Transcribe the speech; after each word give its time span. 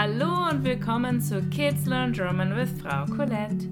Hallo 0.00 0.48
und 0.48 0.62
willkommen 0.62 1.20
zu 1.20 1.42
Kids 1.50 1.86
Learn 1.86 2.12
German 2.12 2.54
with 2.54 2.70
Frau 2.80 3.04
Colette. 3.04 3.66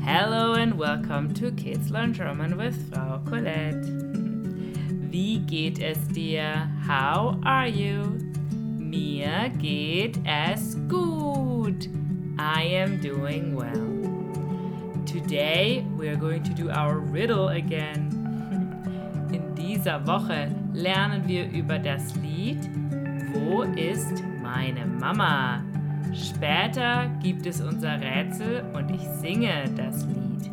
Hello 0.00 0.52
and 0.52 0.78
welcome 0.78 1.34
to 1.34 1.50
Kids 1.56 1.90
Learn 1.90 2.12
German 2.12 2.56
with 2.56 2.76
Frau 2.88 3.18
Colette. 3.28 3.84
Wie 5.10 5.40
geht 5.40 5.80
es 5.80 5.98
dir? 6.06 6.70
How 6.86 7.36
are 7.42 7.66
you? 7.66 8.16
Mir 8.78 9.50
geht 9.58 10.20
es 10.24 10.76
gut. 10.86 11.88
I 12.38 12.62
am 12.62 13.00
doing 13.00 13.56
well. 13.56 13.82
Today 15.04 15.84
we're 15.96 16.14
going 16.14 16.44
to 16.44 16.54
do 16.54 16.70
our 16.70 17.00
riddle 17.00 17.48
again. 17.48 18.08
In 19.32 19.52
dieser 19.56 20.06
Woche 20.06 20.48
lernen 20.72 21.26
wir 21.26 21.50
über 21.50 21.80
das 21.80 22.14
Lied 22.18 22.70
Wo 23.32 23.62
ist 23.62 24.22
meine 24.42 24.84
Mama? 24.84 25.62
Später 26.14 27.10
gibt 27.22 27.46
es 27.46 27.60
unser 27.60 27.98
Rätsel 28.00 28.64
und 28.74 28.90
ich 28.90 29.00
singe 29.20 29.64
das 29.76 30.04
Lied. 30.04 30.50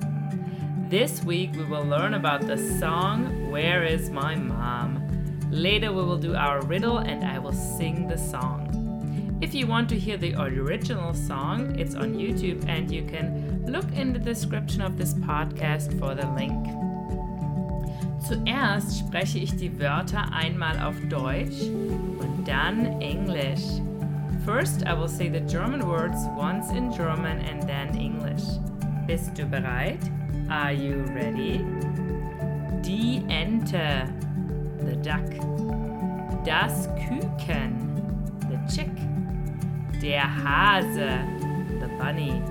This 0.90 1.26
week 1.26 1.54
we 1.54 1.70
will 1.70 1.86
learn 1.86 2.14
about 2.14 2.46
the 2.48 2.58
song 2.80 3.52
Where 3.52 3.84
is 3.84 4.10
My 4.10 4.36
Mom? 4.36 5.02
Later 5.52 5.92
we 5.92 6.04
will 6.04 6.18
do 6.18 6.34
our 6.34 6.62
riddle 6.66 7.00
and 7.00 7.24
I 7.24 7.40
will 7.40 7.54
sing 7.54 8.08
the 8.08 8.18
song. 8.18 8.68
If 9.42 9.54
you 9.54 9.68
want 9.68 9.90
to 9.90 9.96
hear 9.96 10.18
the 10.18 10.34
original 10.36 11.14
song, 11.14 11.78
it's 11.78 11.96
on 11.96 12.14
YouTube 12.16 12.68
and 12.68 12.90
you 12.90 13.04
can 13.04 13.64
look 13.66 13.86
in 13.94 14.14
the 14.14 14.20
description 14.20 14.82
of 14.82 14.98
this 14.98 15.14
podcast 15.14 15.98
for 16.00 16.16
the 16.16 16.28
link. 16.36 16.68
Zuerst 18.26 19.00
spreche 19.00 19.40
ich 19.40 19.56
die 19.58 19.78
Wörter 19.80 20.32
einmal 20.32 20.80
auf 20.80 20.96
Deutsch 21.10 21.62
und 22.20 22.48
dann 22.48 23.02
Englisch. 23.02 23.82
First, 24.50 24.84
I 24.88 24.96
will 24.96 25.08
say 25.08 25.30
the 25.30 25.42
German 25.42 25.88
words 25.88 26.18
once 26.36 26.72
in 26.72 26.92
German 26.92 27.38
and 27.42 27.62
then 27.70 27.96
English. 27.96 28.42
Bist 29.06 29.36
du 29.36 29.46
bereit? 29.46 30.02
Are 30.50 30.74
you 30.74 31.04
ready? 31.14 31.60
Die 32.82 33.24
Ente, 33.30 34.10
the 34.80 34.96
duck. 34.96 35.24
Das 36.44 36.88
Küken, 36.98 37.78
the 38.50 38.58
chick. 38.68 38.90
Der 40.02 40.26
Hase, 40.26 41.24
the 41.80 41.88
bunny. 42.00 42.42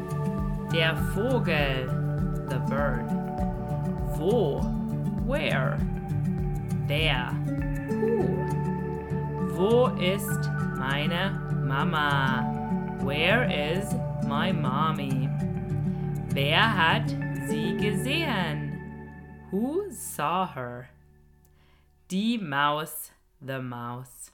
Der 0.73 0.95
Vogel, 1.17 1.89
the 2.49 2.61
bird. 2.71 3.11
Wo, 4.17 4.61
where. 5.27 5.77
There, 6.87 7.33
who. 7.91 8.47
Wo 9.57 9.87
ist 9.99 10.49
meine 10.77 11.48
Mama. 11.69 12.99
Where 13.03 13.45
is 13.45 13.95
my 14.27 14.53
mommy? 14.53 15.29
Wer 16.33 16.63
hat 16.63 17.11
sie 17.47 17.77
gesehen? 17.77 18.81
Who 19.51 19.91
saw 19.91 20.47
her? 20.47 20.89
Die 22.09 22.39
Maus, 22.39 23.11
the 23.43 23.61
mouse. 23.61 24.33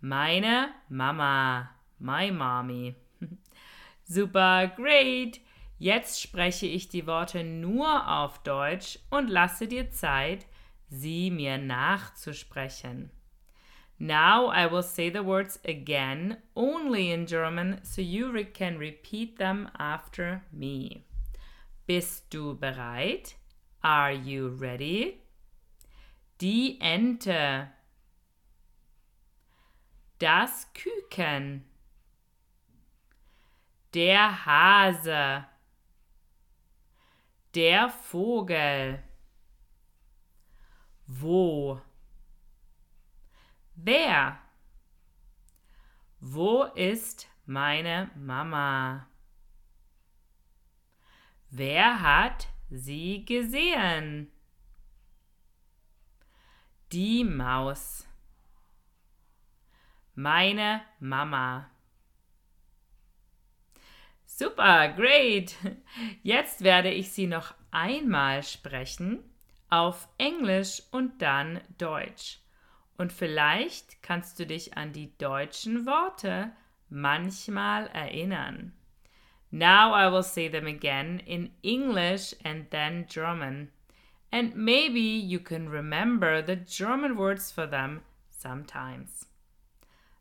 Meine 0.00 0.70
Mama, 0.88 1.70
my 2.00 2.32
mommy. 2.32 2.96
Super, 4.04 4.72
great. 4.74 5.40
Jetzt 5.78 6.20
spreche 6.20 6.66
ich 6.66 6.88
die 6.88 7.06
Worte 7.06 7.44
nur 7.44 8.08
auf 8.10 8.42
Deutsch 8.42 8.98
und 9.10 9.28
lasse 9.28 9.68
dir 9.68 9.90
Zeit, 9.90 10.46
sie 10.88 11.30
mir 11.30 11.58
nachzusprechen. 11.58 13.10
Now 13.98 14.46
I 14.46 14.66
will 14.66 14.82
say 14.82 15.08
the 15.08 15.22
words 15.22 15.58
again, 15.64 16.38
only 16.54 17.10
in 17.10 17.26
German, 17.26 17.80
so 17.82 18.02
you 18.02 18.30
re 18.30 18.44
can 18.44 18.78
repeat 18.78 19.38
them 19.38 19.70
after 19.78 20.42
me. 20.52 21.06
Bist 21.86 22.28
du 22.30 22.54
bereit? 22.54 23.34
Are 23.82 24.12
you 24.12 24.48
ready? 24.48 25.22
Die 26.38 26.78
Ente. 26.80 27.68
Das 30.18 30.66
Küken. 30.74 31.62
Der 33.94 34.44
Hase. 34.44 35.46
Der 37.54 37.88
Vogel. 37.88 39.05
Wo 46.28 46.64
ist 46.64 47.28
meine 47.46 48.10
Mama? 48.16 49.06
Wer 51.50 52.02
hat 52.02 52.48
sie 52.68 53.24
gesehen? 53.24 54.32
Die 56.90 57.22
Maus. 57.22 58.08
Meine 60.16 60.82
Mama. 60.98 61.70
Super, 64.24 64.88
great. 64.94 65.54
Jetzt 66.24 66.64
werde 66.64 66.90
ich 66.90 67.12
sie 67.12 67.28
noch 67.28 67.54
einmal 67.70 68.42
sprechen 68.42 69.22
auf 69.70 70.08
Englisch 70.18 70.82
und 70.90 71.22
dann 71.22 71.60
Deutsch. 71.78 72.40
Und 72.98 73.12
vielleicht 73.12 74.02
kannst 74.02 74.38
du 74.38 74.46
dich 74.46 74.76
an 74.76 74.92
die 74.92 75.16
deutschen 75.18 75.86
Worte 75.86 76.52
manchmal 76.88 77.88
erinnern. 77.88 78.72
Now 79.50 79.94
I 79.94 80.10
will 80.10 80.22
say 80.22 80.48
them 80.48 80.66
again 80.66 81.20
in 81.20 81.50
English 81.62 82.34
and 82.44 82.70
then 82.70 83.06
German. 83.08 83.70
And 84.32 84.54
maybe 84.54 85.00
you 85.00 85.38
can 85.38 85.68
remember 85.68 86.42
the 86.42 86.56
German 86.56 87.16
words 87.16 87.52
for 87.52 87.66
them 87.66 88.02
sometimes. 88.30 89.26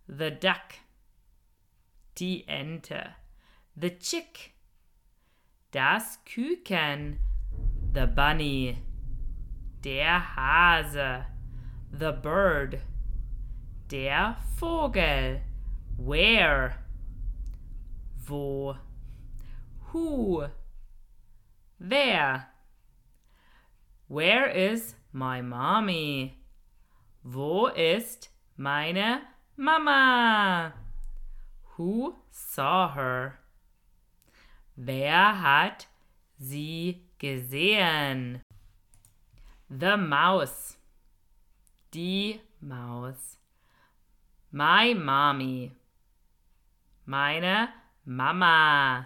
The 0.07 0.31
duck, 0.31 0.75
die 2.15 2.45
Ente, 2.47 3.15
the 3.75 3.89
chick, 3.89 4.53
das 5.71 6.19
Küken, 6.25 7.17
the 7.93 8.05
bunny, 8.05 8.77
der 9.83 10.19
Hase, 10.35 11.25
the 11.91 12.11
bird. 12.11 12.81
Der 13.87 14.35
Vogel. 14.55 15.41
Where? 15.97 16.77
Wo? 18.27 18.77
Who? 19.91 20.45
Wer? 21.79 22.47
Where 24.07 24.47
is 24.47 24.95
my 25.11 25.41
mommy? 25.41 26.39
Wo 27.23 27.67
ist 27.67 28.29
meine 28.57 29.21
Mama? 29.57 30.73
Who 31.77 32.15
saw 32.31 32.89
her? 32.93 33.39
Wer 34.77 35.33
hat 35.41 35.87
sie 36.39 37.03
gesehen? 37.19 38.41
The 39.69 39.97
mouse. 39.97 40.77
Die 41.95 42.41
Maus. 42.59 43.37
My 44.51 44.93
mommy. 44.93 45.71
Meine 47.05 47.69
Mama. 48.03 49.05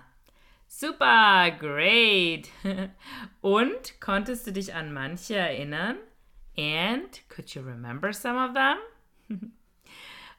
Super, 0.67 1.51
great. 1.59 2.49
Und 3.41 4.01
konntest 4.01 4.47
du 4.47 4.51
dich 4.51 4.73
an 4.73 4.91
manche 4.91 5.35
erinnern? 5.35 5.97
And 6.57 7.21
could 7.29 7.53
you 7.53 7.61
remember 7.61 8.11
some 8.11 8.37
of 8.37 8.55
them? 8.55 8.79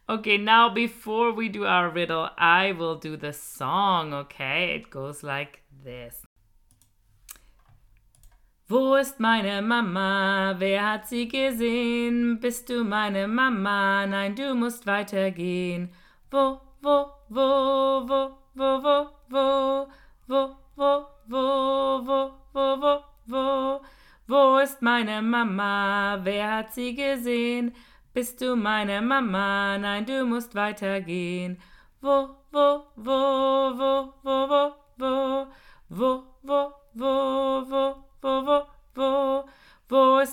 okay, 0.09 0.37
now 0.37 0.75
before 0.75 1.33
we 1.33 1.49
do 1.49 1.65
our 1.66 1.89
riddle, 1.89 2.31
I 2.37 2.72
will 2.72 2.97
do 2.97 3.16
the 3.16 3.33
song, 3.33 4.13
okay? 4.13 4.74
It 4.74 4.91
goes 4.91 5.22
like 5.22 5.63
this. 5.84 6.27
Wo 8.71 8.95
ist 8.95 9.19
meine 9.19 9.63
Mama? 9.63 10.55
Wer 10.59 10.93
hat 10.93 11.09
sie 11.09 11.27
gesehen? 11.27 12.39
Bist 12.39 12.69
du 12.71 12.84
meine 12.84 13.27
Mama? 13.27 14.07
Nein, 14.07 14.37
du 14.37 14.55
musst 14.55 14.87
weitergehen. 14.87 15.93
Wo, 16.31 16.61
wo, 16.81 17.07
wo, 17.28 18.05
wo, 18.07 18.31
wo, 18.55 18.83
wo, 18.84 19.09
wo, 19.28 19.87
wo, 20.28 20.57
wo, 20.77 21.07
wo, 21.27 22.01
wo, 22.07 22.31
wo, 22.53 22.72
wo, 22.77 23.03
wo, 23.27 23.81
wo 24.28 24.59
ist 24.59 24.81
meine 24.81 25.21
Mama? 25.21 26.21
Wer 26.22 26.59
hat 26.59 26.72
sie 26.72 26.95
gesehen? 26.95 27.75
Bist 28.15 28.41
du 28.41 28.55
meine 28.55 29.03
Mama? 29.03 29.78
Nein, 29.78 30.07
du 30.07 30.25
musst 30.25 30.55
weitergehen. 30.55 31.59
Wo, 32.01 32.28
wo, 32.53 32.84
wo, 32.95 33.40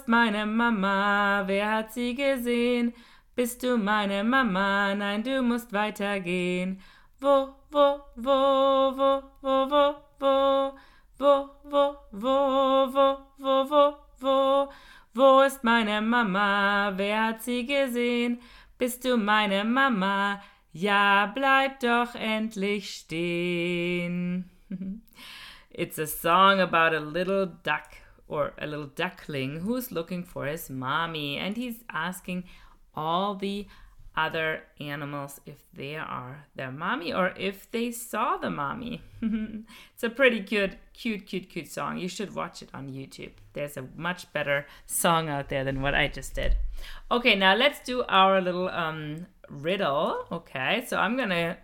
meine 0.08 0.46
Mama? 0.46 1.44
Wer 1.48 1.72
hat 1.72 1.94
sie 1.94 2.16
gesehen? 2.16 2.94
Bist 3.36 3.64
du 3.64 3.78
meine 3.78 4.24
Mama? 4.24 4.96
Nein, 4.96 5.24
du 5.24 5.42
musst 5.42 5.74
weitergehen. 5.74 6.82
wo, 7.20 7.50
wo, 7.72 8.00
wo, 8.16 8.94
wo, 8.96 9.24
wo, 9.42 9.70
wo, 9.70 9.96
wo, 10.20 10.74
wo, 11.20 11.50
wo, 11.64 11.96
wo, 12.12 12.90
wo, 12.94 13.18
wo, 13.38 13.68
wo, 13.70 13.98
wo, 14.20 14.72
wo 15.14 15.42
ist 15.42 15.64
meine 15.64 16.02
Mama? 16.02 16.94
Wer 16.96 17.28
hat 17.28 17.42
sie 17.42 17.66
gesehen? 17.66 18.40
Bist 18.78 19.04
du 19.04 19.18
meine 19.18 19.64
Mama? 19.64 20.42
Ja, 20.72 21.32
bleib 21.34 21.80
doch 21.80 22.14
endlich 22.14 22.90
stehen. 22.92 24.52
it's 25.72 25.98
a 25.98 26.06
song 26.06 26.60
about 26.60 26.94
a 26.94 27.00
little 27.00 27.48
duck 27.64 27.90
or 28.28 28.54
a 28.58 28.68
little 28.68 28.88
duckling 28.88 29.62
who's 29.62 29.92
looking 29.92 30.24
for 30.24 30.46
his 30.46 30.70
mommy 30.70 31.38
and 31.38 31.56
he's 31.56 31.84
asking 31.90 32.44
all 32.96 33.36
the 33.36 33.68
other 34.18 34.64
animals 34.80 35.40
if 35.46 35.58
they 35.74 35.96
are 35.96 36.46
their 36.56 36.72
mommy 36.72 37.14
or 37.14 37.34
if 37.38 37.70
they 37.72 37.92
saw 37.92 38.36
the 38.36 38.50
mommy. 38.50 39.04
it's 39.22 40.04
a 40.04 40.10
pretty 40.10 40.42
cute, 40.42 40.76
cute, 40.94 41.28
cute, 41.28 41.48
cute 41.50 41.72
song. 41.72 42.00
You 42.00 42.10
should 42.10 42.34
watch 42.34 42.64
it 42.64 42.70
on 42.74 42.90
YouTube. 42.90 43.34
There's 43.54 43.78
a 43.78 43.88
much 43.96 44.34
better 44.34 44.66
song 44.88 45.30
out 45.30 45.50
there 45.50 45.64
than 45.64 45.82
what 45.82 45.94
I 45.94 46.08
just 46.08 46.34
did. 46.34 46.58
Okay, 47.12 47.36
now 47.36 47.56
let's 47.56 47.80
do 47.82 48.04
our 48.10 48.42
little 48.42 48.70
um, 48.70 49.28
riddle. 49.50 50.26
Okay, 50.32 50.84
so 50.88 50.98
I'm 50.98 51.16
gonna 51.16 51.58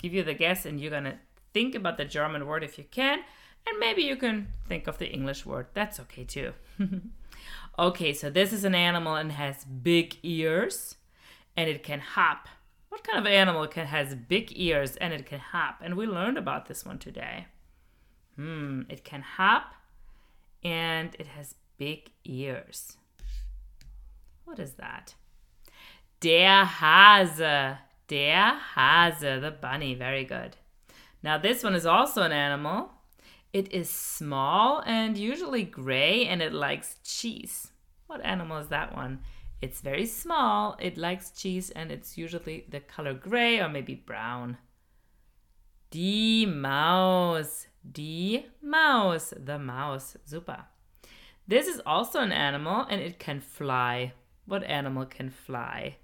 give 0.00 0.14
you 0.14 0.22
the 0.22 0.34
guess 0.34 0.66
and 0.66 0.80
you're 0.80 0.92
gonna 0.92 1.18
think 1.52 1.74
about 1.74 1.96
the 1.96 2.04
German 2.04 2.46
word 2.46 2.62
if 2.62 2.78
you 2.78 2.84
can, 2.88 3.20
and 3.68 3.78
maybe 3.78 4.02
you 4.02 4.16
can 4.16 4.48
think 4.68 4.86
of 4.86 4.98
the 4.98 5.08
English 5.08 5.44
word. 5.44 5.66
That's 5.74 6.00
okay 6.00 6.24
too. 6.24 6.52
okay, 7.78 8.12
so 8.12 8.30
this 8.30 8.52
is 8.52 8.64
an 8.64 8.74
animal 8.74 9.14
and 9.16 9.32
has 9.32 9.64
big 9.64 10.16
ears 10.22 10.96
and 11.56 11.68
it 11.68 11.82
can 11.82 12.00
hop. 12.00 12.48
What 12.88 13.04
kind 13.04 13.18
of 13.18 13.26
animal 13.26 13.66
can 13.66 13.86
has 13.86 14.14
big 14.14 14.52
ears 14.54 14.96
and 14.96 15.12
it 15.12 15.26
can 15.26 15.40
hop? 15.40 15.80
And 15.82 15.96
we 15.96 16.06
learned 16.06 16.38
about 16.38 16.66
this 16.66 16.84
one 16.84 16.98
today. 16.98 17.46
Hmm, 18.36 18.82
it 18.88 19.04
can 19.04 19.22
hop 19.22 19.74
and 20.64 21.14
it 21.18 21.26
has 21.26 21.54
big 21.76 22.10
ears. 22.24 22.96
What 24.44 24.58
is 24.58 24.72
that? 24.74 25.14
Der 26.20 26.64
Hase. 26.64 27.78
Der 28.08 28.58
Hase, 28.74 29.40
the 29.40 29.54
bunny. 29.60 29.94
Very 29.94 30.24
good. 30.24 30.56
Now, 31.22 31.36
this 31.36 31.62
one 31.62 31.74
is 31.74 31.86
also 31.86 32.22
an 32.22 32.32
animal. 32.32 32.90
It 33.52 33.72
is 33.72 33.88
small 33.88 34.82
and 34.84 35.16
usually 35.16 35.64
gray 35.64 36.26
and 36.26 36.42
it 36.42 36.52
likes 36.52 36.96
cheese. 37.02 37.72
What 38.06 38.24
animal 38.24 38.58
is 38.58 38.68
that 38.68 38.94
one? 38.94 39.20
It's 39.60 39.80
very 39.80 40.06
small, 40.06 40.76
it 40.78 40.96
likes 40.96 41.30
cheese, 41.30 41.70
and 41.70 41.90
it's 41.90 42.16
usually 42.16 42.64
the 42.68 42.78
color 42.78 43.12
gray 43.12 43.58
or 43.58 43.68
maybe 43.68 43.94
brown. 43.94 44.58
Die 45.90 46.44
Maus. 46.46 47.66
Die 47.90 48.44
Maus. 48.64 49.32
The 49.44 49.58
mouse. 49.58 50.16
Super. 50.26 50.66
This 51.46 51.66
is 51.66 51.80
also 51.86 52.20
an 52.20 52.32
animal 52.32 52.86
and 52.90 53.00
it 53.00 53.18
can 53.18 53.40
fly. 53.40 54.12
What 54.44 54.64
animal 54.64 55.06
can 55.06 55.30
fly? 55.30 55.96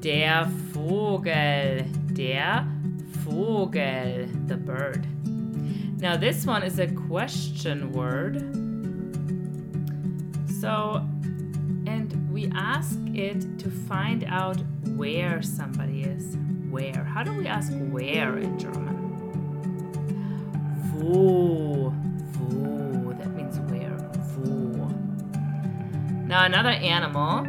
Der 0.00 0.44
Vogel. 0.44 1.86
Der 2.12 2.66
Vogel. 3.24 4.28
The 4.46 4.56
bird. 4.56 5.17
Now, 6.00 6.16
this 6.16 6.46
one 6.46 6.62
is 6.62 6.78
a 6.78 6.86
question 6.86 7.90
word. 7.90 8.38
So, 10.60 11.04
and 11.86 12.30
we 12.32 12.52
ask 12.54 12.96
it 13.14 13.58
to 13.58 13.68
find 13.68 14.22
out 14.28 14.60
where 14.94 15.42
somebody 15.42 16.02
is. 16.02 16.36
Where? 16.70 17.02
How 17.02 17.24
do 17.24 17.32
we 17.32 17.48
ask 17.48 17.72
where 17.90 18.38
in 18.38 18.58
German? 18.60 18.96
Wo. 20.94 21.92
Wo. 22.38 23.12
That 23.14 23.34
means 23.34 23.58
where. 23.70 23.96
Wo. 24.36 24.86
Now, 26.26 26.44
another 26.44 26.70
animal, 26.70 27.44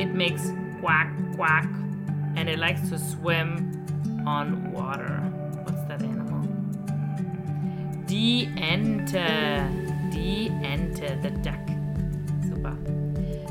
it 0.00 0.14
makes 0.14 0.50
quack, 0.80 1.12
quack, 1.36 1.68
and 2.36 2.48
it 2.48 2.58
likes 2.58 2.88
to 2.88 2.98
swim 2.98 4.24
on 4.26 4.72
water. 4.72 5.31
Die 8.12 8.46
Ente. 8.58 9.66
Die 10.12 10.50
Ente, 10.62 11.16
the 11.22 11.30
duck. 11.30 11.56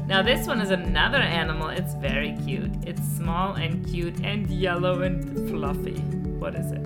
Now, 0.08 0.22
this 0.22 0.46
one 0.46 0.62
is 0.62 0.70
another 0.70 1.18
animal. 1.18 1.70
It's 1.70 1.96
very 1.96 2.38
cute. 2.46 2.70
It's 2.86 3.02
small 3.18 3.56
and 3.56 3.84
cute 3.88 4.24
and 4.24 4.48
yellow 4.52 5.02
and 5.02 5.50
fluffy. 5.50 6.00
What 6.38 6.54
is 6.54 6.72
it? 6.72 6.86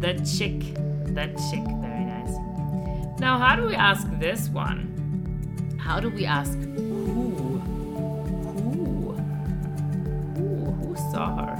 The 0.00 0.14
chick. 0.24 0.74
The 1.14 1.28
chick. 1.48 1.64
Very 1.80 2.06
nice. 2.06 2.34
Now, 3.20 3.38
how 3.38 3.54
do 3.54 3.64
we 3.64 3.76
ask 3.76 4.08
this 4.18 4.48
one? 4.48 5.78
How 5.78 6.00
do 6.00 6.10
we 6.10 6.24
ask 6.24 6.58
who? 6.58 7.60
Who? 8.56 9.12
Who? 10.34 10.72
Who 10.72 10.96
saw 11.12 11.36
her? 11.36 11.56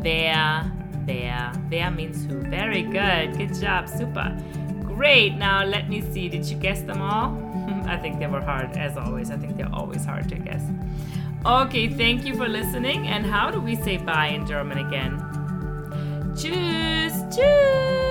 Wer. 0.00 0.77
Wer. 1.08 1.52
Wer 1.70 1.90
means 1.90 2.24
who. 2.26 2.40
Very 2.42 2.82
good. 2.82 3.36
Good 3.38 3.54
job. 3.54 3.88
Super. 3.88 4.36
Great. 4.82 5.34
Now, 5.36 5.64
let 5.64 5.88
me 5.88 6.02
see. 6.12 6.28
Did 6.28 6.44
you 6.46 6.56
guess 6.56 6.82
them 6.82 7.00
all? 7.00 7.28
I 7.86 7.96
think 7.96 8.18
they 8.18 8.26
were 8.26 8.40
hard, 8.42 8.76
as 8.76 8.96
always. 8.96 9.30
I 9.30 9.36
think 9.36 9.56
they're 9.56 9.74
always 9.74 10.04
hard 10.04 10.28
to 10.28 10.36
guess. 10.36 10.62
Okay, 11.46 11.88
thank 11.88 12.26
you 12.26 12.36
for 12.36 12.48
listening. 12.48 13.06
And 13.08 13.24
how 13.24 13.50
do 13.50 13.60
we 13.60 13.74
say 13.76 13.96
bye 13.96 14.28
in 14.28 14.46
German 14.46 14.78
again? 14.78 15.18
Tschüss, 16.34 17.14
tschüss. 17.34 18.07